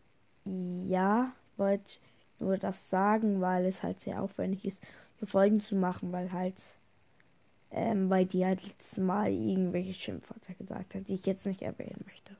ja, 0.46 1.32
wollte 1.58 1.98
nur 2.40 2.58
das 2.58 2.90
sagen, 2.90 3.42
weil 3.42 3.66
es 3.66 3.84
halt 3.84 4.02
sehr 4.02 4.22
aufwendig 4.22 4.66
ist, 4.66 4.84
hier 5.20 5.28
Folgen 5.28 5.62
zu 5.62 5.76
machen, 5.76 6.12
weil 6.12 6.32
halt, 6.32 6.56
ähm, 7.72 8.10
weil 8.10 8.26
die 8.26 8.46
halt 8.46 8.64
letztes 8.64 8.98
Mal 8.98 9.32
irgendwelche 9.32 9.94
Schimpfwörter 9.94 10.54
gesagt 10.54 10.96
hat, 10.96 11.08
die 11.08 11.14
ich 11.14 11.26
jetzt 11.26 11.46
nicht 11.46 11.62
erwähnen 11.62 12.04
möchte. 12.06 12.36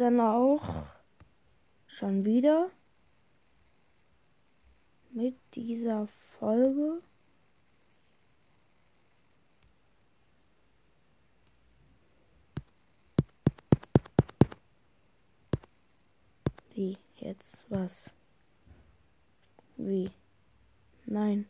Dann 0.01 0.19
auch 0.19 0.63
schon 1.87 2.25
wieder 2.25 2.71
mit 5.11 5.37
dieser 5.55 6.07
Folge. 6.07 7.03
Wie 16.75 16.97
jetzt 17.17 17.59
was? 17.69 18.11
Wie? 19.77 20.11
Nein. 21.05 21.47